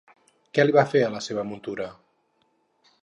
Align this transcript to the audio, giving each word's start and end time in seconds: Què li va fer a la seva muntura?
Què 0.57 0.63
li 0.65 0.73
va 0.77 0.85
fer 0.93 1.03
a 1.07 1.11
la 1.17 1.21
seva 1.27 1.43
muntura? 1.53 1.91